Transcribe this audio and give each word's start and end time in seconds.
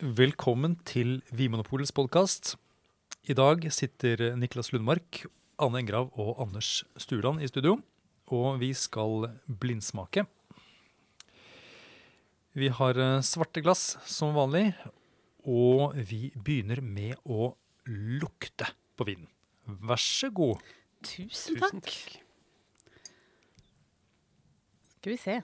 Velkommen 0.00 0.78
til 0.88 1.18
Vinmonopolets 1.28 1.90
podkast. 1.92 2.54
I 3.28 3.34
dag 3.36 3.66
sitter 3.68 4.30
Niklas 4.32 4.70
Lundmark, 4.72 5.26
Anne 5.60 5.82
Engrav 5.82 6.06
og 6.16 6.38
Anders 6.40 6.86
Sturland 6.96 7.42
i 7.44 7.48
studio. 7.50 7.74
Og 8.32 8.62
vi 8.62 8.70
skal 8.72 9.26
blindsmake. 9.44 10.24
Vi 12.56 12.70
har 12.72 12.96
eh, 12.96 13.20
svarte 13.20 13.60
glass 13.60 13.98
som 14.08 14.32
vanlig, 14.32 14.70
og 15.44 15.92
vi 16.08 16.30
begynner 16.32 16.80
med 16.80 17.20
å 17.28 17.50
lukte 17.84 18.70
på 18.96 19.04
vinen. 19.04 19.28
Vær 19.68 20.00
så 20.00 20.32
god. 20.32 20.64
Tusen 21.04 21.60
takk. 21.60 21.92
Skal 24.96 25.12
vi 25.12 25.20
se. 25.20 25.36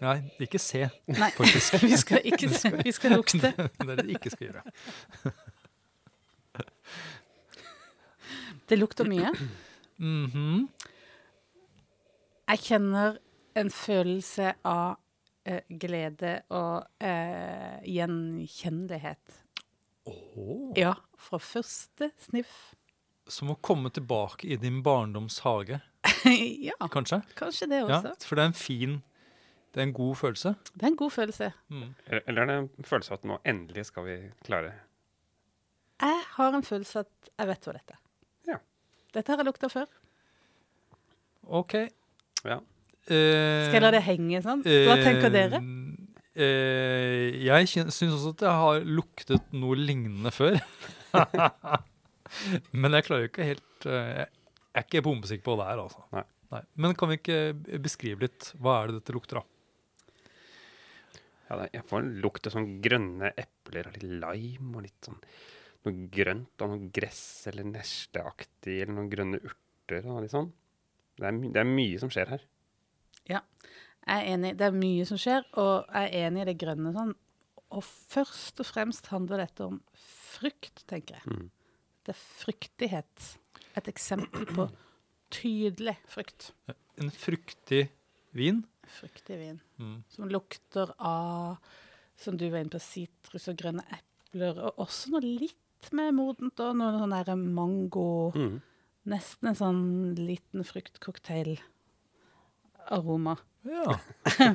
Nei, 0.00 0.16
ikke 0.44 0.58
se, 0.62 0.84
Nei, 1.10 1.30
faktisk. 1.34 1.78
vi 1.90 1.96
skal 1.98 2.20
ikke. 2.24 2.48
Vi 2.84 2.92
skal 2.94 3.16
lukte. 3.16 3.50
det 3.78 3.88
er 3.88 3.96
det 3.98 4.06
vi 4.06 4.14
ikke 4.18 4.30
skal 4.30 4.46
gjøre. 4.50 4.62
Det 8.68 8.76
lukter 8.78 9.08
mye. 9.08 9.32
Mhm. 9.98 10.68
Jeg 12.48 12.62
kjenner 12.64 13.18
en 13.58 13.68
følelse 13.74 14.54
av 14.64 14.94
eh, 15.44 15.60
glede 15.80 16.38
og 16.54 16.86
eh, 17.04 17.80
gjenkjennelighet. 17.84 19.34
Oh. 20.08 20.70
Ja, 20.78 20.94
fra 21.20 21.40
første 21.42 22.08
sniff. 22.24 22.54
Som 23.28 23.50
å 23.52 23.58
komme 23.60 23.90
tilbake 23.92 24.48
i 24.48 24.56
din 24.56 24.78
barndoms 24.86 25.42
hage, 25.44 25.82
ja, 26.70 26.78
kanskje? 26.88 27.18
kanskje 27.36 27.68
det 27.68 27.82
Ja, 27.82 27.98
også. 27.98 28.14
for 28.24 28.38
det 28.38 28.46
er 28.46 28.48
en 28.54 28.56
fin 28.56 28.94
Det 29.74 29.82
er 29.82 29.86
en 29.88 29.92
god 29.96 30.16
følelse. 30.16 30.54
Det 30.74 30.82
er 30.82 30.90
en 30.92 30.96
god 30.98 31.12
følelse. 31.12 31.48
Mm. 31.68 31.88
Eller 32.18 32.42
er 32.42 32.50
det 32.50 32.56
en 32.62 32.86
følelse 32.88 33.12
av 33.12 33.18
at 33.20 33.26
nå 33.28 33.38
endelig 33.52 33.84
skal 33.90 34.06
vi 34.08 34.16
klare 34.46 34.72
Jeg 36.00 36.22
har 36.38 36.56
en 36.56 36.64
følelse 36.66 37.02
at 37.04 37.30
jeg 37.38 37.50
vet 37.50 37.68
hva 37.68 37.74
dette 37.76 37.96
er. 37.96 38.00
Ja. 38.52 38.58
Dette 39.14 39.32
har 39.34 39.42
jeg 39.42 39.48
lukta 39.50 39.70
før. 39.72 39.90
OK. 41.60 41.74
Ja. 42.48 42.58
Eh, 43.08 43.66
Skal 43.68 43.78
jeg 43.78 43.84
la 43.84 43.92
det 43.94 44.02
henge 44.04 44.40
sånn? 44.44 44.64
Hva 44.64 44.96
tenker 45.00 45.32
dere? 45.32 45.60
Eh, 46.38 47.38
jeg 47.42 47.68
syns 47.72 48.00
også 48.04 48.34
at 48.36 48.44
jeg 48.46 48.62
har 48.62 48.82
luktet 48.86 49.54
noe 49.56 49.78
lignende 49.78 50.32
før. 50.34 50.58
Men 52.76 52.96
jeg 52.98 53.06
klarer 53.06 53.24
jo 53.24 53.30
ikke 53.30 53.46
helt 53.48 53.86
eh, 53.88 54.18
Jeg 54.20 54.82
er 54.82 54.84
ikke 54.84 55.00
bombesikker 55.06 55.46
på 55.46 55.54
hva 55.56 55.64
det 55.64 55.70
er, 55.72 55.80
altså. 55.86 56.04
Nei. 56.52 56.60
Men 56.80 56.94
kan 56.96 57.10
vi 57.10 57.18
ikke 57.18 57.38
beskrive 57.84 58.24
litt? 58.26 58.52
Hva 58.60 58.82
er 58.82 58.90
det 58.92 59.00
dette 59.00 59.16
lukter 59.16 59.40
av? 59.40 59.48
Ja 61.48 61.60
det, 61.60 61.70
Jeg 61.72 61.86
får 61.88 62.02
en 62.02 62.10
lukt 62.22 62.48
av 62.48 62.54
sånn 62.54 62.68
grønne 62.84 63.32
epler 63.40 63.88
og 63.88 63.96
litt 63.96 64.08
lime 64.24 64.76
og 64.76 64.84
litt 64.84 65.08
sånn 65.08 65.20
noe 65.86 66.08
grønt 66.12 66.64
og 66.64 66.72
noe 66.72 66.90
gress 66.94 67.46
eller 67.50 67.66
nesleaktig 67.68 68.80
eller 68.82 68.94
noen 68.96 69.10
grønne 69.12 69.40
urter 69.40 70.08
og 70.08 70.22
litt 70.24 70.34
sånn. 70.34 70.50
Det 71.18 71.26
er, 71.26 71.34
my 71.34 71.52
det 71.54 71.62
er 71.62 71.70
mye 71.70 72.00
som 72.02 72.10
skjer 72.12 72.34
her. 72.34 72.44
Ja, 73.28 73.42
Jeg 74.08 74.22
er 74.24 74.26
enig. 74.32 74.50
Det 74.56 74.64
er 74.64 74.76
mye 74.76 75.04
som 75.04 75.18
skjer, 75.20 75.42
og 75.60 75.88
jeg 75.92 76.08
er 76.08 76.26
enig 76.28 76.40
i 76.40 76.48
det 76.48 76.58
grønne. 76.60 76.92
sånn. 76.96 77.14
Og 77.76 77.84
først 77.84 78.62
og 78.62 78.68
fremst 78.70 79.10
handler 79.12 79.42
dette 79.42 79.66
om 79.66 79.82
frykt, 79.92 80.86
tenker 80.88 81.18
jeg. 81.18 81.26
Mm. 81.28 81.50
Det 82.06 82.14
er 82.14 82.22
fryktighet. 82.40 83.26
Et 83.76 83.90
eksempel 83.92 84.48
på 84.56 84.68
tydelig 85.34 85.98
frykt. 86.08 86.52
En 86.96 87.12
fruktig 87.12 87.90
vin. 88.32 88.64
Fruktig 88.92 89.38
vin. 89.40 89.60
Mm. 89.78 90.02
Som 90.12 90.28
lukter 90.32 90.88
av, 90.98 91.56
som 92.18 92.38
du 92.38 92.48
var 92.48 92.58
inne 92.62 92.72
på, 92.72 92.80
sitrus 92.82 93.48
og 93.50 93.56
grønne 93.60 93.84
epler. 93.94 94.54
Og 94.58 94.70
også 94.86 95.04
noe 95.14 95.24
litt 95.24 95.90
mer 95.94 96.10
modent, 96.16 96.60
og 96.64 96.70
noe 96.78 96.98
sånn 96.98 97.16
der 97.16 97.28
mango 97.38 98.08
Mm. 98.34 98.56
Nesten 99.08 99.48
en 99.48 99.56
sånn 99.56 100.14
liten 100.18 100.64
fruktcocktail-aroma. 100.68 103.36
Ja. 103.68 103.98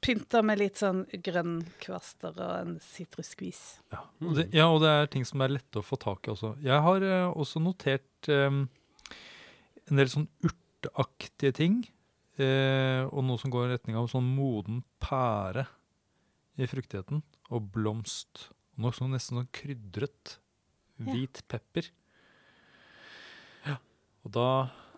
Pynta 0.00 0.40
med 0.46 0.58
litt 0.62 0.76
sånn 0.80 1.00
grønnkvaster 1.12 2.32
og 2.40 2.52
en 2.56 2.78
sitrusskvis. 2.80 3.80
Ja. 3.92 4.00
Ja, 4.48 4.66
og 4.70 4.80
det 4.84 4.88
er 4.88 5.06
ting 5.12 5.24
som 5.28 5.40
er 5.44 5.52
lette 5.52 5.78
å 5.82 5.84
få 5.84 5.96
tak 6.00 6.24
i 6.24 6.32
også. 6.32 6.56
Jeg 6.64 6.80
har 6.86 7.00
uh, 7.04 7.28
også 7.36 7.60
notert 7.60 8.28
um, 8.32 8.72
en 9.90 9.96
del 10.00 10.08
sånn 10.08 10.28
urteaktige 10.46 11.52
ting. 11.60 11.84
Eh, 12.42 13.04
og 13.08 13.24
noe 13.26 13.40
som 13.40 13.52
går 13.52 13.68
i 13.68 13.72
retning 13.74 13.98
av 14.00 14.08
sånn 14.12 14.26
moden 14.36 14.82
pære 15.02 15.66
i 16.60 16.68
fruktigheten. 16.70 17.22
Og 17.50 17.70
blomst. 17.74 18.48
Og 18.76 18.86
noe 18.86 18.96
sånn 18.96 19.14
nesten 19.14 19.40
sånn 19.40 19.50
krydret. 19.54 20.36
Ja. 21.00 21.14
Hvit 21.14 21.42
pepper. 21.48 21.88
Ja. 23.66 23.78
Og 24.24 24.36
da 24.36 24.50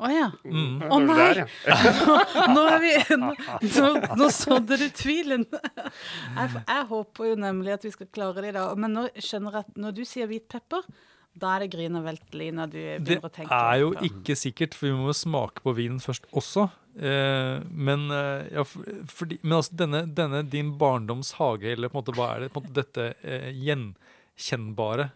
Å 0.03 0.08
oh, 0.08 0.10
Mm. 0.10 0.16
Ja, 0.19 0.26
Å, 0.32 0.48
mm. 0.50 0.80
oh, 0.91 1.03
nei! 1.04 1.16
der, 1.28 1.41
ja. 1.44 1.76
Nå, 2.56 2.62
er 2.66 2.80
vi, 2.82 2.91
nå, 3.20 3.91
nå 4.19 4.28
så 4.34 4.56
du 4.59 4.74
tvilen. 4.91 5.44
Jeg, 5.53 6.48
jeg 6.59 6.86
håper 6.88 7.28
jo 7.28 7.36
nemlig 7.38 7.76
at 7.76 7.86
vi 7.86 7.92
skal 7.94 8.09
klare 8.10 8.42
det 8.42 8.50
i 8.50 8.56
dag. 8.56 8.80
Men 8.82 8.97
nå 8.97 9.04
skjønner 9.14 9.60
jeg 9.60 9.69
at 9.69 9.78
når 9.84 9.94
du 10.00 10.03
sier 10.09 10.26
hvit 10.30 10.48
pepper, 10.50 10.88
da 11.32 11.54
er 11.56 11.65
det 11.65 11.72
Grüner 11.72 12.04
Veltliner 12.04 12.69
du 12.69 12.76
begynner 12.76 13.25
å 13.25 13.32
tenke 13.32 13.48
Det 13.48 13.59
er 13.72 13.81
jo 13.81 13.91
på. 13.94 14.04
ikke 14.10 14.37
sikkert, 14.37 14.76
for 14.76 14.91
vi 14.91 14.97
må 14.98 15.09
jo 15.09 15.16
smake 15.16 15.65
på 15.65 15.72
vinen 15.78 16.00
først 16.03 16.26
også. 16.37 16.66
Eh, 16.93 17.62
men 17.72 18.04
eh, 18.12 18.50
ja, 18.53 18.65
for, 18.69 18.84
fordi, 19.09 19.38
men 19.41 19.56
altså, 19.62 19.76
denne, 19.81 20.03
denne 20.12 20.42
din 20.53 20.75
barndoms 20.81 21.32
hage, 21.38 21.72
eller 21.72 21.88
på 21.88 21.97
en 21.97 22.03
måte, 22.03 22.16
hva 22.19 22.28
er 22.34 22.44
det 22.44 22.53
på 22.53 22.60
måte, 22.60 22.75
dette 22.76 23.06
eh, 23.25 23.48
gjenkjennbare 23.65 25.09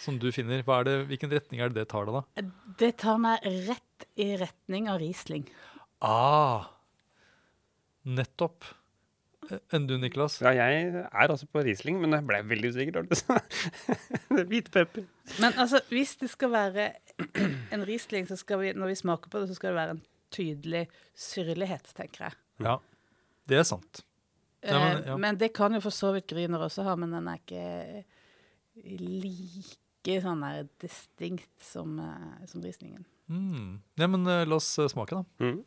som 0.00 0.20
du 0.22 0.28
finner? 0.32 0.62
Er 0.62 0.86
det, 0.86 0.96
hvilken 1.10 1.34
retning 1.34 1.64
er 1.64 1.72
det 1.72 1.82
det 1.82 1.90
tar 1.90 2.06
deg, 2.06 2.20
da? 2.20 2.50
Det 2.78 2.92
tar 3.02 3.18
meg 3.20 3.42
rett 3.66 4.06
i 4.22 4.30
retning 4.40 4.86
av 4.92 5.00
Riesling. 5.02 5.48
Ah, 6.06 6.70
nettopp. 8.06 8.64
Enn 9.72 9.86
du, 9.88 9.96
Niklas? 9.98 10.38
ja, 10.42 10.50
jeg 10.56 10.90
er 11.10 11.28
også 11.32 11.46
på 11.50 11.62
Riesling, 11.64 12.00
men 12.00 12.12
jeg 12.16 12.26
ble 12.28 12.40
veldig 12.50 12.70
usikker 12.74 12.92
da 12.98 13.02
du 13.02 13.14
sa 13.20 13.38
det. 13.38 14.46
Hvit 14.50 14.70
pepper. 14.74 15.04
Men 15.40 15.52
altså, 15.58 15.80
hvis 15.90 16.16
det 16.20 16.30
skal 16.30 16.50
være 16.52 16.90
en 17.72 17.84
Riesling, 17.88 18.28
så 18.30 18.36
skal 18.40 18.60
vi, 18.62 18.72
når 18.72 18.92
vi 18.92 18.94
smaker 19.02 19.30
på 19.32 19.40
det, 19.42 19.48
så 19.50 19.58
skal 19.58 19.72
det 19.72 19.80
være 19.80 19.96
en 19.96 20.02
tydelig 20.30 20.84
syrlighet, 21.18 21.90
tenker 21.98 22.28
jeg. 22.28 22.38
Ja, 22.62 22.76
det 23.50 23.58
er 23.58 23.66
sant. 23.66 24.04
Ja, 24.62 24.78
men- 24.78 24.98
Eh, 25.02 25.06
ja. 25.08 25.16
Men 25.16 25.36
det 25.40 25.52
kan 25.56 25.72
jo 25.72 25.80
for 25.80 25.90
så 25.90 26.12
vidt 26.12 26.26
Grüner 26.28 26.60
også 26.60 26.82
ha, 26.84 26.94
men 26.96 27.10
den 27.14 27.28
er 27.28 27.38
ikke 27.40 28.04
like 28.98 30.20
sånn 30.24 30.42
der 30.44 30.68
distinkt 30.80 31.48
som, 31.64 31.98
eh, 32.00 32.46
som 32.46 32.62
Rieslingen. 32.64 33.04
Mm. 33.30 33.80
Ja, 34.00 34.06
men 34.10 34.26
eh, 34.26 34.44
la 34.48 34.56
oss 34.56 34.72
smake, 34.90 35.10
da. 35.20 35.24
Mm. 35.44 35.60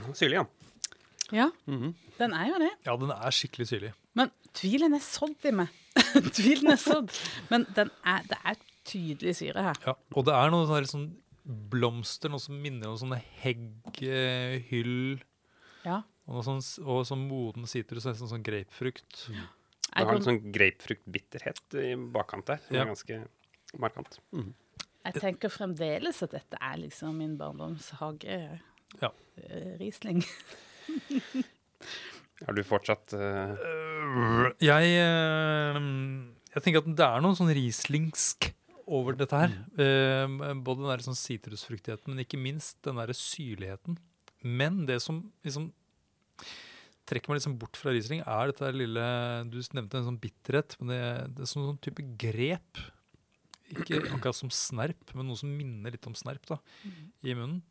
Syrlig, 0.18 0.40
ja. 0.40 0.46
Ja, 1.32 1.50
Mhm. 1.66 1.94
den 2.18 2.32
er 2.36 2.46
jo 2.50 2.58
det. 2.60 2.70
Ja, 2.86 2.96
den 3.00 3.10
er 3.14 3.30
skikkelig 3.32 3.66
syrlig. 3.70 3.92
Men 4.14 4.30
tvilen 4.52 4.92
er 4.94 5.00
sådd 5.00 5.46
i 5.48 5.52
meg. 5.56 5.68
tvilen 6.36 6.72
er 6.74 6.80
sådd. 6.80 7.10
Men 7.50 7.64
den 7.76 7.90
er, 8.04 8.22
det 8.28 8.38
er 8.44 8.56
tydelig 8.84 9.34
syre 9.38 9.62
her. 9.70 9.78
Ja, 9.86 9.94
og 10.14 10.26
det 10.28 10.34
er 10.36 10.50
noe 10.52 10.66
sånn, 10.68 10.88
sånn 10.90 11.06
blomster, 11.72 12.28
noe 12.30 12.38
som 12.42 12.58
minner 12.62 12.90
om 12.92 12.98
sånne 13.00 13.18
hegghyll. 13.42 15.22
Ja. 15.86 16.02
Og, 16.28 16.36
noe 16.36 16.44
sånn, 16.46 16.60
og 16.86 17.02
sånn 17.08 17.24
moden 17.28 17.66
sitrus, 17.70 18.04
nesten 18.06 18.30
sånn 18.30 18.44
grapefrukt. 18.46 19.26
Det 19.28 19.34
Jeg, 19.98 20.06
har 20.08 20.14
en 20.16 20.22
sånn 20.24 20.52
grapefruktbitterhet 20.54 21.74
i 21.82 21.94
bakkant 22.14 22.46
der, 22.48 22.60
som 22.66 22.76
Ja. 22.76 22.82
er 22.84 22.92
ganske 22.92 23.28
markant. 23.78 24.18
Mm. 24.32 24.52
jeg 25.04 25.14
tenker 25.14 25.48
fremdeles 25.50 26.22
at 26.22 26.30
dette 26.30 26.56
er 26.60 26.76
liksom 26.78 27.16
min 27.18 27.36
barndoms 27.36 27.90
hage. 27.98 28.60
Ja. 29.00 29.12
eh, 29.40 29.76
Riesling. 29.80 30.22
Har 32.42 32.54
du 32.56 32.62
fortsatt 32.66 33.14
Øh, 33.16 34.50
Jeg, 34.60 34.90
jeg 36.52 36.64
tenker 36.64 36.82
at 36.82 36.90
det 36.98 37.06
er 37.06 37.22
noe 37.24 37.38
sånn 37.38 37.52
rieslingsk 37.54 38.50
over 38.92 39.16
dette 39.16 39.38
her. 39.38 39.54
Eh, 39.78 40.26
både 40.60 40.82
den 40.82 40.90
der 40.90 41.04
sånn 41.06 41.18
sitrusfruktigheten, 41.18 42.12
men 42.12 42.24
ikke 42.24 42.40
minst 42.40 42.80
den 42.84 42.98
der 43.00 43.14
syrligheten. 43.16 43.96
Men 44.42 44.82
det 44.88 44.98
som 45.04 45.22
liksom 45.46 45.70
trekker 47.08 47.32
meg 47.32 47.40
liksom 47.40 47.58
bort 47.60 47.78
fra 47.78 47.92
Riesling, 47.94 48.22
er 48.26 48.50
dette 48.50 48.64
der 48.66 48.76
lille 48.78 49.04
Du 49.50 49.58
nevnte 49.74 50.00
en 50.00 50.08
sånn 50.10 50.20
bitterhet, 50.22 50.76
men 50.80 50.92
det, 50.92 51.00
det 51.36 51.44
er 51.44 51.50
sånn, 51.50 51.68
sånn 51.70 51.82
type 51.82 52.04
grep. 52.20 52.82
Ikke 53.72 54.02
akkurat 54.12 54.36
som 54.36 54.50
snerp, 54.52 55.14
men 55.16 55.28
noe 55.30 55.38
som 55.38 55.50
minner 55.56 55.94
litt 55.94 56.06
om 56.08 56.16
snerp 56.18 56.44
da, 56.50 56.58
i 57.24 57.32
munnen. 57.32 57.62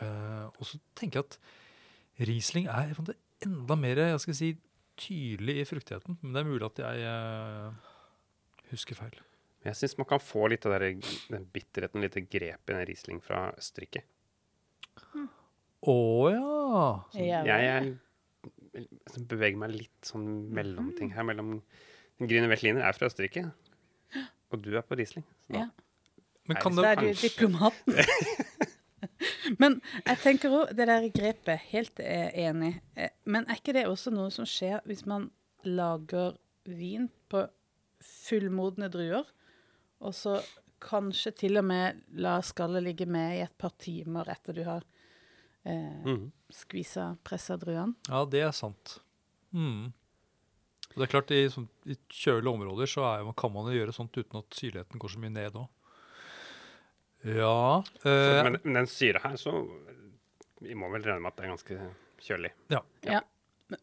Eh, 0.00 0.46
og 0.56 0.64
så 0.66 0.78
tenker 0.96 1.20
jeg 1.20 1.26
at 1.28 1.38
Riesling 2.28 2.66
er 2.68 2.94
enda 3.42 3.74
mer 3.76 3.96
jeg 3.96 4.20
skal 4.20 4.34
si, 4.38 4.52
tydelig 4.96 5.58
i 5.62 5.64
fruktigheten. 5.68 6.18
Men 6.22 6.32
det 6.32 6.40
er 6.42 6.48
mulig 6.48 6.66
at 6.68 6.78
jeg 6.84 7.04
eh, 7.08 7.72
husker 8.70 8.94
feil. 8.98 9.18
Jeg 9.64 9.76
syns 9.78 9.96
man 9.98 10.06
kan 10.10 10.18
få 10.22 10.48
litt 10.50 10.64
av 10.66 10.72
der- 10.78 10.98
den 11.30 11.44
bitterheten, 11.54 12.00
litt 12.02 12.16
grep 12.30 12.70
i 12.70 12.72
den 12.72 12.86
Riesling 12.88 13.20
fra 13.22 13.52
Østerrike. 13.58 14.02
Å 15.82 15.96
ja. 16.30 17.04
Ja, 17.18 17.42
Jeg 17.46 17.62
jeg, 17.66 17.94
jeg 18.74 19.26
beveger 19.30 19.58
meg 19.58 19.70
litt 19.74 20.06
sånn 20.06 20.26
mellomting 20.54 21.10
her. 21.14 21.24
mellom 21.26 21.60
Grüner 22.22 22.48
Veltliner 22.52 22.84
er 22.86 22.92
fra 22.94 23.08
Østerrike, 23.10 23.48
og 24.52 24.62
du 24.62 24.76
er 24.78 24.82
på 24.86 24.98
Riesling. 24.98 25.24
Så 25.46 25.52
da- 25.56 25.58
Ja. 25.64 25.70
Men 26.50 26.56
kan 26.58 26.74
Så 26.74 26.82
det 26.82 26.90
er 26.90 27.00
du 27.00 27.12
diplomaten. 27.14 27.94
Men 29.58 29.80
jeg 30.06 30.18
tenker 30.22 30.50
òg 30.54 30.72
det 30.76 30.86
der 30.86 31.08
grepet, 31.14 31.60
helt 31.72 31.98
enig. 32.02 32.74
Eh, 32.96 33.10
Men 33.26 33.44
er 33.48 33.58
ikke 33.60 33.74
det 33.76 33.86
også 33.88 34.12
noe 34.14 34.30
som 34.30 34.44
skjer 34.48 34.80
hvis 34.86 35.04
man 35.06 35.30
lager 35.64 36.36
vin 36.66 37.08
på 37.30 37.44
fullmodne 38.02 38.88
druer, 38.90 39.26
og 40.02 40.14
så 40.14 40.36
kanskje 40.82 41.30
til 41.38 41.58
og 41.60 41.64
med 41.68 42.00
la 42.18 42.40
skallet 42.42 42.82
ligge 42.82 43.06
med 43.06 43.36
i 43.38 43.42
et 43.44 43.52
par 43.58 43.70
timer 43.78 44.26
etter 44.32 44.56
du 44.56 44.64
har 44.66 44.82
eh, 45.64 46.02
Mhm. 46.04 46.32
skvisa, 46.50 47.16
pressa 47.24 47.56
druene? 47.56 47.94
Ja, 48.08 48.24
det 48.24 48.40
er 48.42 48.50
sant. 48.50 48.98
Mm. 49.52 49.92
Og 50.92 50.96
Det 50.98 51.02
er 51.06 51.12
klart, 51.12 51.30
I, 51.30 51.46
sånn, 51.48 51.68
i 51.86 51.94
kjølige 52.10 52.52
områder 52.52 52.86
så 52.90 53.04
er, 53.06 53.32
kan 53.32 53.52
man 53.52 53.70
jo 53.70 53.78
gjøre 53.78 53.94
sånt 53.94 54.12
uten 54.18 54.38
at 54.42 54.50
syrligheten 54.58 54.98
går 54.98 55.08
så 55.14 55.18
mye 55.22 55.30
ned 55.32 55.52
òg. 55.54 55.68
Ja 57.24 57.82
Så, 58.02 58.08
eh, 58.08 58.42
men, 58.44 58.56
men 58.64 58.74
den 58.82 58.88
syra 58.90 59.20
her, 59.24 59.36
så 59.38 59.52
Vi 60.62 60.74
må 60.78 60.88
vel 60.92 61.04
regne 61.06 61.22
med 61.22 61.32
at 61.32 61.38
det 61.38 61.44
er 61.46 61.52
ganske 61.54 61.78
kjølig. 62.22 62.50
ja. 62.70 62.80
Ja. 63.06 63.20
Men 63.72 63.78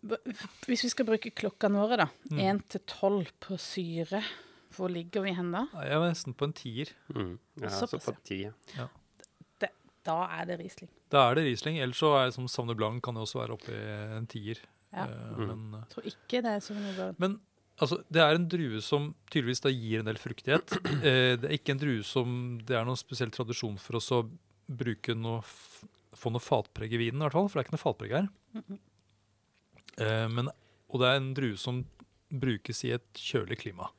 Hvis 0.68 0.84
vi 0.86 0.90
skal 0.94 1.08
bruke 1.08 1.32
klokkene 1.36 1.80
våre, 1.82 1.98
da. 1.98 2.06
Mm. 2.30 2.40
Én 2.46 2.60
til 2.70 2.82
tolv 2.88 3.32
på 3.42 3.58
syre. 3.60 4.22
Hvor 4.78 4.88
ligger 4.92 5.24
vi 5.26 5.34
hen 5.34 5.50
da? 5.52 5.64
Jeg 5.82 5.96
er 5.98 6.04
nesten 6.06 6.36
på 6.38 6.46
en 6.46 6.54
tier. 6.54 6.92
Mm. 7.16 7.40
Ja, 7.64 7.70
så 7.74 7.88
på 7.98 8.14
ti, 8.24 8.44
ja. 8.46 8.86
Det, 9.60 9.72
da 10.06 10.20
er 10.38 10.46
det 10.46 10.60
Riesling. 10.62 10.92
Da 11.10 11.24
er 11.32 11.40
det 11.40 11.48
Riesling. 11.48 11.80
Ellers 11.82 11.98
så 12.04 12.12
er 12.20 12.30
det 12.30 12.36
som 12.38 12.48
Savne 12.48 12.76
Blanc 12.78 13.02
kan 13.04 13.18
det 13.18 13.24
også 13.26 13.42
være 13.42 13.58
oppe 13.58 13.74
i 13.74 14.18
en 14.20 14.28
tier. 14.30 14.62
Ja. 14.94 15.08
Uh, 15.10 15.40
Mm. 15.40 15.48
Men, 15.50 15.80
eh, 15.82 15.88
tror 15.90 16.06
ikke 16.10 16.42
det 16.46 16.54
er 16.54 16.60
sånn 16.66 16.86
Blanc. 16.96 17.20
men 17.20 17.40
altså, 17.80 18.02
det 18.12 18.22
er 18.24 18.36
en 18.38 18.48
drue 18.52 18.82
som 18.86 19.10
tydeligvis 19.32 19.64
da 19.66 19.72
gir 19.74 20.02
en 20.02 20.10
del 20.10 20.20
fruktighet. 20.22 20.76
Eh, 21.00 21.34
det 21.40 21.48
er 21.50 21.56
ikke 21.58 21.74
en 21.76 21.82
drue 21.82 22.04
som 22.06 22.34
det 22.68 22.76
er 22.78 22.88
noen 22.88 23.00
spesiell 23.00 23.32
tradisjon 23.34 23.78
for 23.82 24.00
oss 24.00 24.12
å 24.16 24.24
bruke 24.70 25.16
noe, 25.18 25.40
få 26.20 26.32
noe 26.34 26.44
fatpreg 26.44 26.92
i 26.94 27.00
vinen, 27.02 27.22
i 27.22 27.26
hvert 27.28 27.38
fall. 27.38 27.48
For 27.50 27.58
det 27.58 27.64
er 27.64 27.68
ikke 27.70 27.78
noe 27.78 27.86
fatpreg 27.86 28.16
her. 28.18 28.28
Eh, 30.00 30.28
men, 30.32 30.52
og 30.90 31.02
det 31.02 31.10
er 31.10 31.22
en 31.22 31.32
drue 31.38 31.58
som 31.60 31.82
brukes 32.30 32.84
i 32.86 32.92
et 32.98 33.24
kjølig 33.24 33.58
klima. 33.64 33.90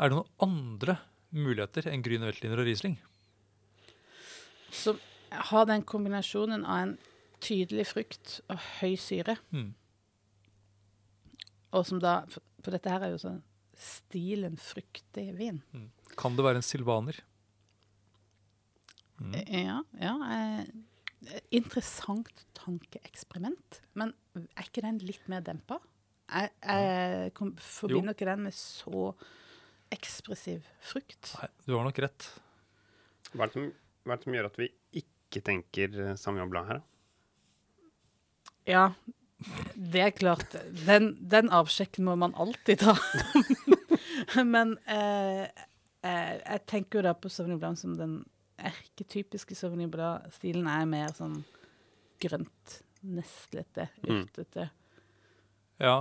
Er 0.00 0.08
det 0.10 0.16
noen 0.16 0.32
andre 0.42 0.96
muligheter 1.30 1.86
enn 1.92 2.02
Grüner 2.02 2.30
Weltliner 2.32 2.62
og 2.62 2.66
Riesling? 2.66 2.96
Som 4.74 4.98
har 5.30 5.68
den 5.68 5.84
kombinasjonen 5.86 6.64
av 6.64 6.86
en 6.86 6.96
tydelig 7.44 7.86
frukt 7.92 8.40
og 8.50 8.58
høy 8.80 8.96
syre, 9.00 9.38
Mm. 9.54 9.74
Og 11.72 11.86
som 11.86 12.00
da 12.02 12.20
For, 12.30 12.72
dette 12.74 12.90
her 12.92 13.06
er 13.06 13.14
jo 13.14 13.20
sånn 13.22 13.40
stilen 13.80 14.58
fruktig 14.60 15.30
vin. 15.38 15.62
Kan 16.20 16.34
det 16.36 16.44
være 16.44 16.60
en 16.60 16.66
silvaner? 16.66 17.16
Mm. 19.20 19.34
Eh, 19.38 19.62
Ja, 19.64 19.78
ja. 20.00 20.14
Eh, 20.36 21.36
interessant 21.56 22.44
tankeeksperiment. 22.56 23.80
Men 23.94 24.12
er 24.36 24.68
ikke 24.68 24.84
den 24.84 25.00
litt 25.04 25.26
mer 25.28 25.40
dempa? 25.44 25.78
Jeg, 26.30 26.52
jeg 26.62 27.32
kom, 27.34 27.54
forbinder 27.58 28.14
ikke 28.14 28.28
den 28.28 28.44
med 28.46 28.54
så 28.54 29.10
ekspressiv 29.90 30.62
frukt. 30.86 31.32
Nei, 31.40 31.48
du 31.66 31.74
har 31.74 31.88
nok 31.88 31.98
rett. 32.04 32.28
Hva 33.32 33.46
er, 33.46 33.50
det 33.50 33.56
som, 33.56 33.66
hva 34.04 34.14
er 34.14 34.20
det 34.20 34.26
som 34.28 34.36
gjør 34.36 34.48
at 34.50 34.60
vi 34.60 34.68
ikke 35.02 35.42
tenker 35.46 35.96
eh, 36.04 36.14
Sauvignon 36.20 36.52
Blanc 36.52 36.70
her, 36.70 36.80
da? 36.80 36.86
Ja, 38.70 38.84
det 39.74 40.02
er 40.04 40.10
klart. 40.16 40.56
Den, 40.86 41.14
den 41.30 41.48
avsjekken 41.54 42.04
må 42.04 42.16
man 42.20 42.34
alltid 42.36 42.82
ta. 42.84 42.94
Men 44.44 44.76
eh, 44.86 45.46
eh, 46.04 46.34
jeg 46.44 46.62
tenker 46.68 47.00
jo 47.00 47.06
da 47.08 47.14
på 47.16 47.30
Sauvignon 47.32 47.60
Blanc 47.62 47.80
som 47.80 47.94
den 47.98 48.18
erketypiske 48.60 49.56
Sauvignon 49.56 49.90
Blanc-stilen 49.92 50.68
er 50.68 50.84
mer 50.90 51.14
sånn 51.16 51.40
grønt, 52.20 52.80
neslete, 53.00 53.88
Mm. 54.04 54.26
urtete. 54.26 54.68
Ja. 55.80 55.96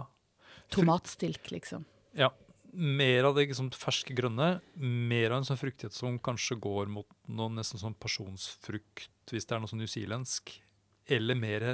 Tomatstilk, 0.73 1.47
liksom. 1.55 1.85
ja. 2.13 2.31
Mer 2.71 3.23
av 3.25 3.33
det 3.33 3.47
liksom, 3.47 3.71
ferske 3.73 4.13
grønne. 4.13 4.59
Mer 4.77 5.31
av 5.31 5.39
en 5.39 5.45
sånn 5.47 5.57
fruktighet 5.57 5.95
som 5.95 6.19
kanskje 6.21 6.59
går 6.61 6.91
mot 6.93 7.07
noe 7.25 7.49
nesten 7.55 7.81
sånn 7.81 7.95
pasjonsfrukt, 7.97 9.09
hvis 9.31 9.47
det 9.49 9.55
er 9.55 9.63
noe 9.63 9.71
sånn 9.71 9.81
newzealandsk. 9.81 10.51
Eller 11.09 11.39
mer 11.39 11.65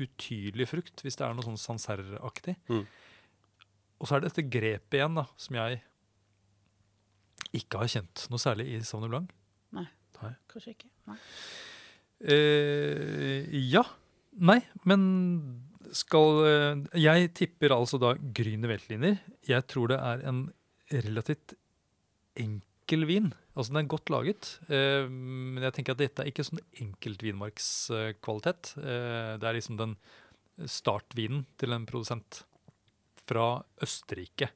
utydelig 0.00 0.68
frukt, 0.70 1.04
hvis 1.04 1.18
det 1.18 1.26
er 1.26 1.36
noe 1.36 1.46
sånn 1.46 1.60
sanserreaktig. 1.60 2.56
Mm. 2.70 2.84
Og 4.00 4.08
så 4.08 4.16
er 4.16 4.22
det 4.22 4.30
dette 4.32 4.48
grepet 4.48 4.96
igjen, 4.98 5.18
da, 5.18 5.26
som 5.40 5.58
jeg 5.60 5.82
ikke 7.60 7.82
har 7.82 7.92
kjent 7.96 8.24
noe 8.30 8.40
særlig 8.42 8.68
i 8.70 8.80
Sauvignon 8.86 9.12
Blanc. 9.12 9.36
Kanskje 10.50 10.74
ikke. 10.74 10.90
Nei. 11.08 11.16
Eh, 12.20 13.58
ja. 13.72 13.84
Nei, 14.40 14.60
men 14.86 15.02
skal 15.96 16.36
eh, 16.46 16.82
Jeg 17.02 17.30
tipper 17.34 17.74
altså 17.74 17.98
da 18.00 18.12
Grüne 18.14 18.70
Weltliner. 18.70 19.18
Jeg 19.48 19.66
tror 19.70 19.90
det 19.92 19.98
er 19.98 20.26
en 20.28 20.44
relativt 20.92 21.56
enkel 22.38 22.66
vin. 23.06 23.28
Altså 23.56 23.72
den 23.72 23.80
er 23.84 23.88
godt 23.90 24.10
laget, 24.10 24.48
eh, 24.68 25.06
men 25.08 25.62
jeg 25.62 25.72
tenker 25.76 25.92
at 25.94 25.98
dette 26.02 26.22
er 26.24 26.30
ikke 26.30 26.44
sånn 26.46 26.60
enkelt 26.82 27.22
vinmarkskvalitet. 27.22 28.74
Eh, 28.78 29.34
det 29.40 29.46
er 29.50 29.56
liksom 29.58 29.76
den 29.78 29.96
startvinen 30.68 31.44
til 31.60 31.72
en 31.72 31.86
produsent 31.88 32.42
fra 33.26 33.62
Østerrike. 33.82 34.50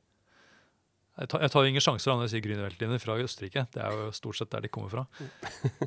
Jeg 1.14 1.28
tar, 1.30 1.40
jeg 1.44 1.50
tar 1.54 1.66
ingen 1.68 1.80
sjanser 1.84 2.10
når 2.16 2.24
jeg 2.26 2.32
sier 2.32 2.42
Grünerveltliner 2.48 2.98
fra 2.98 3.14
Østerrike. 3.22 3.62
Det 3.70 3.82
er 3.84 3.92
jo 3.94 4.08
stort 4.16 4.34
sett 4.40 4.50
der 4.50 4.64
de 4.66 4.70
kommer 4.74 4.90
fra. 4.90 5.04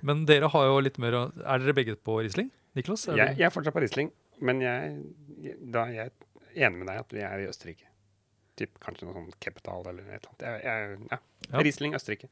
Men 0.07 0.23
dere 0.29 0.47
har 0.53 0.69
jo 0.69 0.77
litt 0.79 0.97
mer 1.03 1.17
Er 1.43 1.59
dere 1.59 1.75
begge 1.75 1.97
på 1.99 2.15
Riesling? 2.23 2.47
Niklas? 2.79 3.07
Er 3.11 3.17
Jeg, 3.19 3.37
jeg 3.41 3.49
er 3.49 3.51
fortsatt 3.51 3.75
på 3.75 3.83
Riesling, 3.83 4.11
men 4.39 4.61
jeg, 4.63 4.95
jeg- 5.43 5.59
er 6.07 6.11
enig 6.55 6.77
med 6.79 6.87
deg 6.87 6.97
at 7.03 7.11
vi 7.13 7.19
er 7.27 7.43
i 7.43 7.49
Østerrike. 7.51 7.89
Typ, 8.57 8.79
kanskje 8.81 9.05
noe 9.05 9.13
sånn 9.19 9.33
Keptal 9.43 9.83
eller 9.91 10.07
et 10.15 10.23
eller 10.23 10.31
annet. 10.31 10.63
Jeg, 10.63 11.09
ja. 11.11 11.19
Ja. 11.51 11.61
Riesling, 11.63 11.95
Østerrike. 11.95 12.29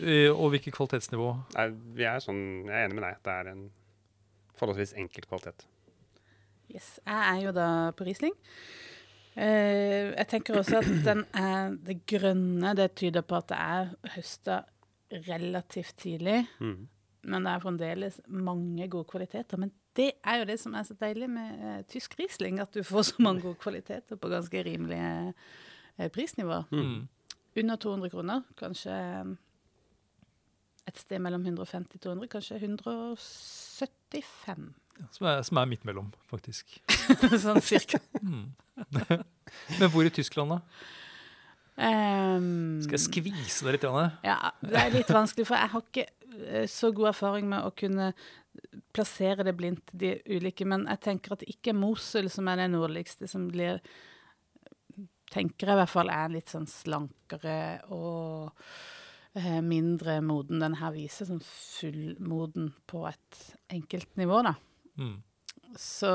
Eh, 0.00 0.30
Og 0.32 0.50
hvilket 0.50 0.74
kvalitetsnivå? 0.74 1.28
Nei, 1.54 1.68
vi 1.94 2.06
er 2.08 2.22
sånn, 2.22 2.64
jeg 2.66 2.74
er 2.74 2.88
enig 2.88 2.98
med 2.98 3.06
deg 3.06 3.20
det 3.26 3.34
er 3.34 3.50
en 3.52 3.64
forholdsvis 4.58 4.94
enkel 4.98 5.26
kvalitet. 5.28 5.66
Yes. 6.72 6.98
Jeg 7.04 7.20
er 7.30 7.42
jo 7.44 7.52
da 7.54 7.68
på 7.96 8.06
Riesling. 8.06 8.34
Uh, 9.34 10.14
jeg 10.14 10.26
tenker 10.30 10.60
også 10.60 10.78
at 10.78 10.90
den 11.02 11.24
er, 11.34 11.74
det 11.82 12.04
grønne 12.06 12.70
det 12.78 12.92
tyder 13.00 13.24
på 13.26 13.40
at 13.40 13.48
det 13.50 13.58
er 13.58 13.88
høsta 14.14 14.60
relativt 15.26 15.96
tidlig. 15.98 16.44
Mm. 16.62 16.86
Men 17.24 17.46
det 17.46 17.54
er 17.54 17.64
fremdeles 17.64 18.20
mange 18.28 18.86
gode 18.92 19.08
kvaliteter. 19.10 19.58
Men 19.58 19.72
det 19.96 20.12
er 20.22 20.40
jo 20.40 20.46
det 20.48 20.58
som 20.62 20.74
er 20.74 20.86
så 20.86 20.94
deilig 21.00 21.28
med 21.34 21.60
uh, 21.62 21.82
tysk 21.90 22.14
Riesling, 22.18 22.60
at 22.62 22.74
du 22.74 22.82
får 22.86 23.10
så 23.10 23.26
mange 23.26 23.42
gode 23.42 23.58
kvaliteter 23.62 24.18
på 24.18 24.30
ganske 24.30 24.64
rimelige 24.66 25.34
uh, 25.98 26.08
prisnivåer. 26.14 26.70
Mm. 26.70 27.04
Under 27.54 27.78
200 27.78 28.10
kroner, 28.10 28.42
kanskje 28.58 28.94
et 30.84 30.98
sted 31.00 31.22
mellom 31.22 31.44
150 31.46 31.96
og 31.96 32.02
200, 32.02 32.28
kanskje 32.32 32.58
175, 32.60 34.74
Som 35.14 35.26
er, 35.26 35.42
som 35.42 35.56
er 35.58 35.70
midt 35.70 35.84
mellom, 35.86 36.12
faktisk. 36.30 36.66
sånn 37.44 37.62
cirka. 37.64 37.98
Mm. 38.20 38.44
Men 39.80 39.90
hvor 39.90 40.04
i 40.06 40.12
Tyskland, 40.14 40.54
da? 40.54 40.58
Um, 41.74 42.78
Skal 42.84 42.94
jeg 42.94 43.06
skvise 43.08 43.66
det 43.66 43.72
litt? 43.74 43.86
Janne? 43.86 44.12
Ja, 44.22 44.38
det 44.62 44.78
er 44.78 44.94
litt 44.94 45.10
vanskelig, 45.10 45.46
for 45.48 45.58
jeg 45.58 45.72
har 45.72 45.82
ikke 45.88 46.06
eh, 46.46 46.66
så 46.70 46.92
god 46.94 47.10
erfaring 47.10 47.46
med 47.50 47.66
å 47.66 47.74
kunne 47.74 48.12
plassere 48.94 49.42
det 49.46 49.56
blindt, 49.58 49.90
de 49.90 50.22
ulike. 50.30 50.64
Men 50.68 50.86
jeg 50.92 51.02
tenker 51.08 51.34
at 51.34 51.42
det 51.42 51.50
ikke 51.56 51.72
er 51.72 51.80
Mosul 51.80 52.30
som 52.30 52.46
er 52.50 52.56
det 52.62 52.68
nordligste, 52.76 53.26
som 53.30 53.48
blir 53.50 53.82
Tenker 55.34 55.70
jeg 55.70 55.74
i 55.76 55.80
hvert 55.82 55.90
fall 55.92 56.12
er 56.14 56.30
litt 56.30 56.52
sånn 56.52 56.68
slankere 56.70 57.56
og 57.94 58.52
eh, 59.34 59.58
mindre 59.66 60.20
moden. 60.22 60.62
Den 60.62 60.78
her 60.78 60.94
viser 60.94 61.26
sånn 61.28 61.42
fullmoden 61.44 62.70
på 62.90 63.02
et 63.10 63.40
enkelt 63.74 64.12
nivå, 64.20 64.44
da. 64.46 64.54
Mm. 65.00 65.16
Så 65.80 66.12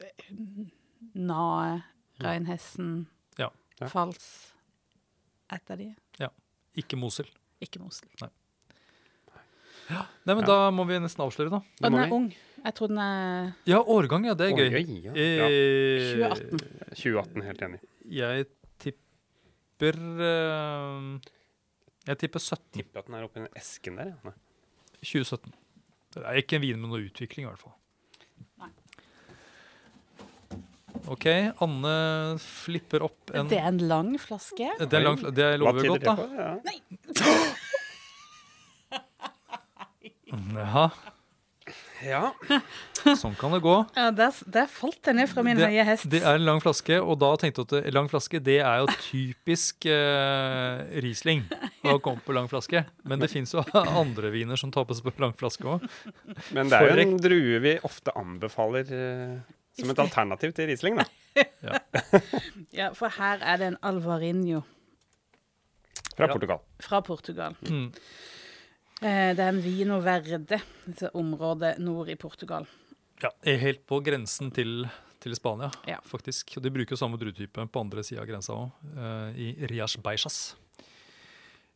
eh, 0.00 0.32
Nae, 1.20 1.78
Reinhessen, 2.24 3.02
Ja. 3.38 3.52
Ja. 3.78 3.86
Fals 3.92 4.54
Et 5.54 5.70
av 5.70 5.78
de. 5.78 5.92
Ikke 6.78 6.98
Mosel. 7.00 7.26
Ikke 7.62 7.80
Mosel. 7.82 8.08
Nei, 9.88 10.34
men 10.34 10.42
Ja. 10.44 10.46
Da 10.46 10.70
må 10.70 10.84
vi 10.86 10.98
nesten 11.00 11.24
avsløre, 11.24 11.50
da. 11.50 11.62
Og 11.62 11.84
den 11.86 11.94
er 11.98 12.12
ung. 12.12 12.28
Jeg 12.64 12.74
tror 12.74 12.90
den 12.90 12.98
er 12.98 13.54
Ja, 13.66 13.80
årgang, 13.80 14.26
ja. 14.28 14.34
Det 14.34 14.50
er 14.50 14.56
gøy. 14.56 14.74
Oi, 14.74 14.98
ja. 15.06 15.12
ja. 15.14 15.48
Eh, 15.48 16.12
2018. 16.12 16.58
2018, 16.92 17.46
helt 17.46 17.62
enig. 17.62 17.80
Jeg 18.08 18.46
tipper 18.80 19.98
eh, 20.24 21.00
Jeg 22.08 22.20
tipper 22.22 22.40
17. 22.42 22.62
Tipper 22.78 23.02
at 23.02 23.08
den 23.10 23.18
er 23.18 23.26
oppi 23.26 23.42
den 23.42 23.50
esken 23.58 23.98
der. 24.00 24.14
Ja. 24.24 24.32
2017. 25.02 25.52
Det 26.14 26.24
er 26.24 26.40
ikke 26.40 26.56
en 26.58 26.64
vin 26.64 26.80
med 26.80 26.88
noe 26.90 27.04
utvikling, 27.04 27.44
i 27.44 27.50
hvert 27.50 27.60
fall. 27.60 27.76
Nei. 28.62 28.70
OK, 31.12 31.26
Anne 31.62 31.92
flipper 32.42 33.04
opp 33.06 33.30
en 33.36 33.48
Det 33.52 33.60
er 33.60 33.68
en 33.70 33.82
lang 33.90 34.10
flaske. 34.20 34.66
Det 34.80 34.98
er 34.98 35.04
lang, 35.04 35.20
det 35.36 35.50
lover 35.60 35.84
godt, 35.92 36.02
det 36.02 36.08
da. 36.08 36.14
på? 36.16 36.24
Ja. 36.34 36.50
Jaha, 40.58 40.88
ja. 42.04 42.32
sånn 43.22 43.34
kan 43.38 43.52
det 43.54 43.60
gå. 43.64 43.74
Ja, 43.96 44.08
der, 44.14 44.36
der 44.46 44.68
falt 44.70 45.00
den 45.06 45.18
ned 45.20 45.30
fra 45.30 45.42
min 45.46 45.58
høye 45.60 45.84
hest. 45.86 46.06
Det 46.10 46.20
er 46.22 46.38
en 46.38 46.46
lang 46.46 46.62
flaske, 46.62 46.98
og 47.00 47.18
da 47.22 47.30
tenkte 47.40 47.64
jeg 47.64 47.86
at 47.88 47.94
lang 47.96 48.08
flaske 48.10 48.40
det 48.44 48.58
er 48.60 48.82
jo 48.82 48.88
typisk 49.06 49.86
eh, 49.90 50.82
Riesling 51.04 51.44
å 51.88 51.98
komme 52.04 52.22
på 52.24 52.36
lang 52.36 52.48
flaske. 52.50 52.84
Men 53.08 53.22
det 53.22 53.30
fins 53.32 53.54
jo 53.56 53.64
andre 54.02 54.32
viner 54.34 54.60
som 54.60 54.72
tappes 54.74 55.02
på 55.04 55.14
lang 55.22 55.34
flaske 55.38 55.66
òg. 55.76 55.86
Men 56.56 56.70
det 56.72 56.80
er 56.80 56.90
jo 56.92 57.06
en 57.06 57.16
drue 57.22 57.60
vi 57.64 57.76
ofte 57.86 58.14
anbefaler 58.18 58.94
eh, 58.94 59.36
som 59.78 59.92
et 59.94 60.00
alternativ 60.02 60.56
til 60.56 60.70
Riesling, 60.72 60.98
da. 60.98 61.06
Ja, 62.74 62.88
for 62.98 63.12
her 63.14 63.38
er 63.46 63.60
det 63.60 63.68
en 63.72 63.76
Alvarinho 63.86 64.64
Fra 66.18 66.26
Portugal. 66.32 66.58
fra 66.82 66.98
Portugal. 67.06 67.54
Mm. 67.68 67.92
Eh, 69.02 69.32
Det 69.36 69.42
er 69.44 69.48
en 69.52 69.60
Vino 69.62 70.00
Verde, 70.02 70.40
dette 70.86 71.10
området 71.14 71.76
nord 71.78 72.08
i 72.10 72.16
Portugal. 72.18 72.66
Ja, 73.22 73.30
er 73.42 73.58
helt 73.62 73.84
på 73.86 74.00
grensen 74.04 74.50
til, 74.54 74.86
til 75.22 75.34
Spania, 75.38 75.70
Ja. 75.86 75.98
faktisk. 76.06 76.56
Og 76.56 76.62
de 76.62 76.70
bruker 76.70 76.94
jo 76.94 77.00
samme 77.00 77.18
druetype 77.18 77.66
på 77.70 77.80
andre 77.80 78.02
sida 78.06 78.22
av 78.22 78.28
grensa 78.30 78.54
òg, 78.54 78.70
i 79.38 79.66
Rias 79.70 79.96
Beijas. 80.02 80.54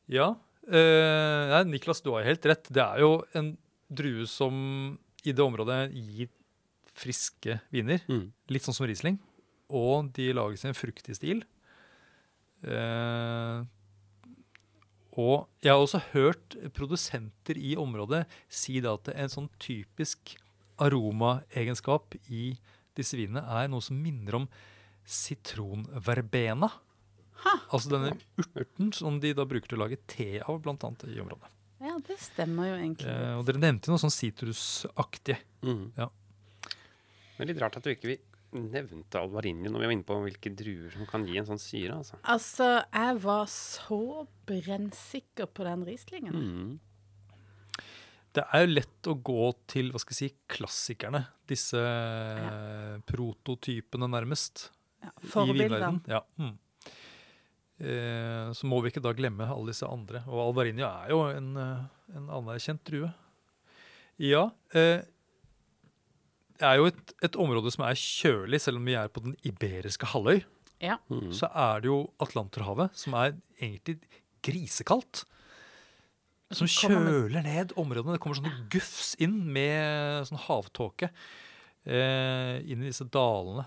Ja. 0.09 0.35
eh, 0.69 1.49
nei, 1.51 1.63
Niklas, 1.73 2.01
du 2.03 2.11
har 2.13 2.23
helt 2.25 2.45
rett. 2.47 2.69
Det 2.71 2.83
er 2.83 3.01
jo 3.01 3.25
en 3.35 3.57
drue 3.93 4.27
som 4.27 4.99
i 5.25 5.33
det 5.33 5.43
området 5.43 5.93
gir 5.93 6.29
friske 6.95 7.61
viner. 7.73 8.01
Mm. 8.09 8.33
Litt 8.49 8.63
sånn 8.63 8.75
som 8.75 8.87
Riesling. 8.87 9.19
Og 9.71 10.13
de 10.13 10.33
lages 10.33 10.65
i 10.65 10.69
en 10.69 10.75
fruktig 10.75 11.15
stil. 11.17 11.43
Eh, 12.63 13.63
og 15.21 15.49
jeg 15.61 15.75
har 15.75 15.83
også 15.83 16.01
hørt 16.13 16.57
produsenter 16.77 17.59
i 17.61 17.75
området 17.77 18.25
si 18.49 18.79
da 18.81 18.95
at 18.97 19.11
en 19.13 19.33
sånn 19.33 19.51
typisk 19.61 20.37
aromaegenskap 20.83 22.17
i 22.33 22.55
disse 22.97 23.19
vinene 23.19 23.43
er 23.61 23.69
noe 23.73 23.85
som 23.85 23.99
minner 24.01 24.41
om 24.41 24.49
sitronverbena. 25.09 26.71
Altså 27.75 27.91
denne 27.91 28.15
urten 28.39 28.93
som 28.95 29.19
de 29.21 29.33
da 29.37 29.45
bruker 29.49 29.73
til 29.73 29.81
å 29.81 29.85
lage 29.85 29.99
te 30.09 30.37
av, 30.41 30.61
blant 30.63 30.85
annet 30.87 31.05
i 31.11 31.21
området. 31.21 31.51
Ja, 31.83 31.97
det 32.07 32.17
stemmer 32.23 32.69
jo 32.71 32.75
egentlig. 32.79 33.11
Eh, 33.11 33.33
og 33.35 33.47
dere 33.49 33.61
nevnte 33.61 33.91
noe 33.91 33.99
sånn 33.99 34.15
sitrusaktig. 34.15 35.41
Mm. 35.67 35.89
Ja. 35.99 36.07
Men 37.39 37.51
litt 37.51 37.59
rart 37.63 37.81
at 37.81 37.85
du 37.85 37.91
ikke 37.91 38.15
nevnte 38.53 39.21
Alvarinho 39.21 39.71
når 39.73 39.81
vi 39.81 39.89
var 39.89 39.95
inne 39.97 40.07
på 40.07 40.17
hvilke 40.25 40.53
druer 40.57 40.93
som 40.93 41.09
kan 41.09 41.25
gi 41.29 41.39
en 41.41 41.49
sånn 41.49 41.61
syre. 41.63 41.99
altså. 42.01 42.19
Altså, 42.35 42.71
jeg 42.85 43.21
var 43.25 43.45
så 43.53 44.01
brennsikker 44.49 45.49
på 45.49 45.67
den 45.69 45.87
Rieslingen. 45.89 46.37
Mm. 46.37 46.73
Det 48.33 48.45
er 48.49 48.65
jo 48.65 48.73
lett 48.73 49.09
å 49.13 49.15
gå 49.21 49.47
til 49.69 49.91
hva 49.93 50.01
skal 50.01 50.17
jeg 50.17 50.33
si, 50.33 50.37
klassikerne. 50.55 51.27
Disse 51.49 51.81
ja. 51.81 52.53
prototypene, 53.09 54.09
nærmest. 54.09 54.71
Ja, 55.03 55.13
Forbildene. 55.35 55.99
Ja. 56.09 56.23
Mm. 56.41 56.55
Eh, 57.83 58.53
så 58.57 58.69
må 58.71 58.79
vi 58.81 58.93
ikke 58.93 59.03
da 59.05 59.13
glemme 59.17 59.49
alle 59.51 59.73
disse 59.73 59.89
andre. 59.89 60.23
Og 60.31 60.47
Alvarinho 60.47 60.87
er 60.87 61.13
jo 61.13 61.25
en, 61.29 61.51
eh, 61.61 62.17
en 62.17 62.31
anerkjent 62.39 62.85
drue. 62.89 63.11
Ja. 64.23 64.47
Eh, 64.73 65.03
er 66.65 66.81
jo 66.81 66.89
et, 66.91 67.15
et 67.25 67.39
område 67.41 67.73
som 67.75 67.85
er 67.87 67.99
kjølig, 67.99 68.61
selv 68.63 68.81
om 68.81 68.89
vi 68.89 68.97
er 68.99 69.13
på 69.13 69.23
den 69.25 69.37
iberiske 69.47 70.09
halvøy. 70.13 70.43
Ja. 70.83 70.99
Mm. 71.13 71.31
Så 71.35 71.49
er 71.49 71.83
det 71.83 71.91
jo 71.91 72.01
Atlanterhavet, 72.23 72.97
som 72.99 73.15
er 73.19 73.37
egentlig 73.61 74.01
grisekaldt. 74.43 75.25
Som 76.53 76.69
kjøler 76.69 77.45
ned 77.47 77.73
områdene. 77.81 78.17
Det 78.19 78.23
kommer 78.23 78.41
sånne 78.41 78.67
gufs 78.73 79.15
inn 79.23 79.39
med 79.55 80.27
sånn 80.29 80.43
havtåke 80.43 81.09
eh, 81.09 82.59
inn 82.67 82.83
i 82.83 82.91
disse 82.91 83.07
dalene. 83.09 83.65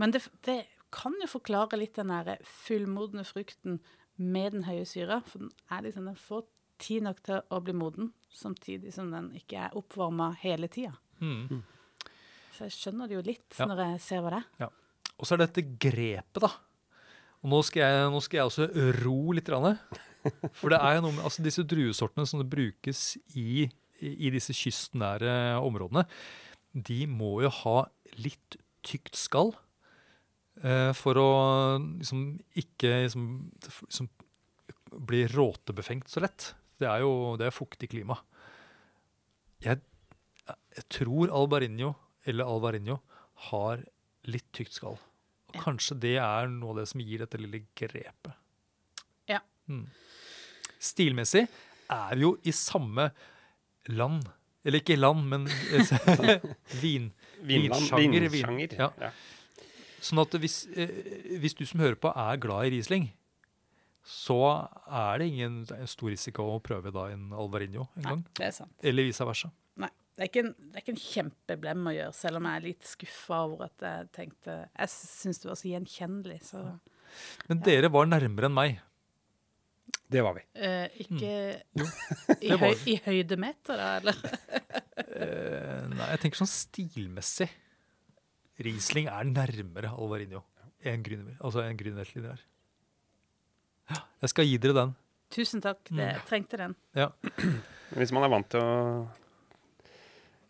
Men 0.00 0.14
det, 0.14 0.22
det 0.46 0.62
kan 0.94 1.16
jo 1.20 1.28
forklare 1.28 1.76
litt 1.76 1.98
den 1.98 2.14
der 2.14 2.40
fullmodne 2.48 3.26
frukten 3.28 3.80
med 4.16 4.54
den 4.54 4.64
høye 4.68 4.86
syra. 4.88 5.20
For 5.26 5.44
den 5.44 5.52
er 5.68 5.84
liksom, 5.84 6.08
den 6.08 6.18
får 6.20 6.46
tid 6.80 7.04
nok 7.06 7.20
til 7.26 7.42
å 7.52 7.60
bli 7.64 7.74
moden, 7.76 8.12
samtidig 8.34 8.94
som 8.94 9.12
den 9.12 9.30
ikke 9.36 9.66
er 9.66 9.76
oppvarma 9.78 10.32
hele 10.40 10.70
tida. 10.72 10.94
Mm. 11.20 11.62
Så 12.54 12.68
jeg 12.68 12.74
skjønner 12.76 13.10
det 13.10 13.16
jo 13.18 13.24
litt 13.26 13.58
Ja. 13.58 13.66
når 13.66 13.82
jeg 13.84 14.00
ser 14.04 14.22
hva 14.22 14.30
det 14.36 14.42
er. 14.62 14.70
Og 15.18 15.26
så 15.26 15.34
er 15.34 15.42
det 15.42 15.48
dette 15.52 15.76
grepet, 15.82 16.40
da. 16.42 16.50
Og 17.44 17.50
nå 17.52 17.60
skal 17.66 17.82
jeg, 17.84 18.10
nå 18.14 18.20
skal 18.24 18.38
jeg 18.40 18.48
også 18.48 18.68
ro 19.04 19.32
litt. 19.36 19.50
For 20.56 20.72
det 20.72 20.78
er 20.80 20.96
jo 20.96 21.02
noe 21.04 21.12
med 21.18 21.24
altså 21.28 21.42
disse 21.44 21.62
druesortene 21.68 22.24
som 22.26 22.40
det 22.40 22.48
brukes 22.50 23.16
i, 23.36 23.66
i, 24.00 24.12
i 24.26 24.30
disse 24.32 24.54
kystnære 24.56 25.58
områdene, 25.60 26.06
de 26.74 27.04
må 27.06 27.36
jo 27.44 27.50
ha 27.62 27.76
litt 28.18 28.56
tykt 28.84 29.14
skall 29.16 29.52
eh, 30.62 30.90
for 30.96 31.20
å 31.20 31.28
liksom 31.78 32.24
ikke 32.58 32.90
liksom, 33.04 33.26
liksom 33.86 34.08
bli 35.06 35.24
råtebefengt 35.30 36.08
så 36.10 36.22
lett. 36.24 36.54
Det 36.80 36.88
er 36.90 37.04
jo 37.04 37.36
det 37.38 37.46
er 37.50 37.54
fuktig 37.54 37.90
klima. 37.92 38.16
Jeg, 39.64 39.80
jeg 40.48 40.88
tror 40.92 41.30
Albarinho 41.32 41.92
eller 42.26 42.44
Alvarinho 42.48 42.98
har 43.50 43.84
litt 44.30 44.46
tykt 44.56 44.72
skall. 44.78 44.98
Og 45.48 45.54
Ja. 45.54 45.60
kanskje 45.62 45.98
det 46.00 46.16
er 46.18 46.48
noe 46.48 46.70
av 46.70 46.76
det 46.82 46.88
som 46.88 47.00
gir 47.00 47.18
dette 47.24 47.38
lille 47.38 47.64
grepet. 47.76 48.32
Ja. 49.28 49.40
Mm. 49.68 49.86
Stilmessig 50.80 51.46
er 51.90 52.14
vi 52.16 52.22
jo 52.26 52.36
i 52.44 52.50
samme 52.52 53.10
land. 53.88 54.24
Eller 54.64 54.80
ikke 54.80 54.96
land, 54.98 55.26
men 55.28 55.44
vin. 56.82 57.10
Vinsjanger, 57.44 58.20
vin- 58.20 58.30
vinsjanger. 58.32 58.76
ja. 58.78 58.90
Ja. 59.00 59.10
Sånn 60.04 60.20
at 60.20 60.34
hvis, 60.40 60.66
eh, 60.76 60.90
hvis 61.40 61.54
du 61.56 61.64
som 61.66 61.80
hører 61.80 61.96
på 61.96 62.10
er 62.12 62.36
glad 62.40 62.66
i 62.66 62.74
Riesling, 62.76 63.06
så 64.04 64.36
er 64.84 65.18
det 65.22 65.28
ingen 65.30 65.62
stor 65.88 66.10
risiko 66.12 66.44
å 66.54 66.60
prøve 66.64 66.90
da 66.92 67.06
en 67.12 67.30
Alvarinho 67.32 67.86
en 67.96 68.02
Nei, 68.02 68.10
gang. 68.10 68.24
det 68.36 68.46
er 68.50 68.50
sant. 68.52 68.72
Eller 68.84 69.06
vice 69.08 69.24
versa. 69.24 69.48
Det 70.14 70.22
er, 70.22 70.28
ikke 70.30 70.42
en, 70.44 70.50
det 70.70 70.78
er 70.78 70.82
ikke 70.84 70.92
en 70.94 71.02
kjempeblem 71.02 71.88
å 71.90 71.92
gjøre, 71.96 72.14
selv 72.14 72.38
om 72.38 72.46
jeg 72.46 72.60
er 72.60 72.64
litt 72.68 72.84
skuffa 72.86 73.38
over 73.48 73.64
at 73.66 73.82
jeg 73.82 74.10
tenkte 74.14 74.52
Jeg 74.70 74.90
syns 74.92 75.40
det 75.42 75.48
var 75.50 75.58
så 75.58 75.70
gjenkjennelig, 75.72 76.36
så 76.46 76.60
Men 77.50 77.62
dere 77.66 77.90
var 77.90 78.06
nærmere 78.06 78.46
enn 78.46 78.54
meg. 78.54 78.76
Det 80.14 80.22
var 80.22 80.36
vi. 80.36 80.44
eh, 80.54 80.86
Ikke 81.02 81.32
i, 82.46 82.52
høy, 82.60 82.72
i 82.92 82.96
høydemeter, 83.06 83.78
da, 83.80 83.90
eller? 84.00 84.18
Eh, 85.14 85.84
nei, 85.90 86.06
jeg 86.10 86.20
tenker 86.22 86.40
sånn 86.40 86.48
stilmessig. 86.50 87.46
Riesling 88.62 89.06
er 89.10 89.26
nærmere 89.28 89.90
Alvarinho 89.94 90.40
enn 90.86 91.02
Grüner, 91.06 91.36
altså 91.42 91.62
en 91.62 91.78
der. 91.78 92.40
Ja, 93.90 94.00
jeg 94.22 94.32
skal 94.32 94.48
gi 94.48 94.58
dere 94.62 94.76
den. 94.78 94.94
Tusen 95.34 95.62
takk, 95.62 95.82
det 95.90 96.06
jeg 96.06 96.24
trengte 96.30 96.60
den. 96.60 96.74
Ja. 96.98 97.08
Hvis 97.98 98.14
man 98.14 98.26
er 98.26 98.32
vant 98.32 98.50
til 98.54 98.62
å 98.62 99.06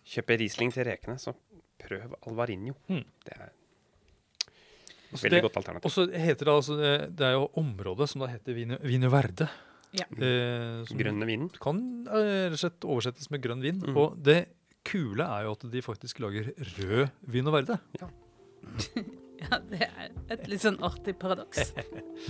kjøpe 0.04 0.36
Riesling 0.40 0.72
til 0.74 0.84
rekene, 0.88 1.18
så 1.18 1.32
prøv 1.80 2.14
Alvarinho. 2.28 2.74
Mm. 2.88 3.04
Det 3.24 3.36
er 3.36 3.44
et 3.48 5.20
veldig 5.20 5.30
det- 5.30 5.42
godt 5.46 5.56
alternativ. 5.60 5.84
Og 5.88 5.94
så 5.94 6.06
heter 6.10 6.44
det 6.48 6.54
altså 6.54 6.78
eh, 6.80 7.06
Det 7.08 7.26
er 7.28 7.32
jo 7.38 7.48
området 7.60 8.08
som 8.10 8.20
da 8.24 8.26
heter 8.32 8.54
Vine, 8.56 8.78
Vine 8.82 9.10
Verde. 9.12 9.48
Ja. 9.94 10.08
Eh, 10.18 10.84
som 10.88 10.98
Grønne 10.98 11.26
vinen. 11.28 11.50
kan 11.62 11.78
eh, 12.08 12.50
rett 12.50 12.56
og 12.56 12.58
slett 12.64 12.84
oversettes 12.84 13.30
med 13.30 13.42
grønn 13.44 13.60
vin. 13.62 13.78
Mm. 13.78 13.96
Og 13.96 14.16
det 14.26 14.40
kule 14.84 15.22
er 15.22 15.44
jo 15.46 15.52
at 15.54 15.66
de 15.70 15.82
faktisk 15.86 16.18
lager 16.20 16.50
rød 16.78 17.08
Vino 17.26 17.50
Verde. 17.54 17.78
Ja, 19.44 19.58
det 19.60 19.82
er 19.84 20.12
et 20.32 20.46
litt 20.48 20.62
sånn 20.62 20.78
artig 20.80 21.18
paradoks. 21.20 21.74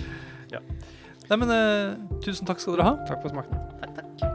Nei, 1.29 1.37
men 1.39 1.53
eh, 1.53 1.95
tusen 2.25 2.49
takk 2.49 2.59
skal 2.59 2.75
dere 2.75 2.89
ha. 2.89 2.95
Takk 3.07 3.21
for 3.23 3.31
smaken. 3.31 3.61
Takk. 3.79 4.01
Takk 4.19 4.34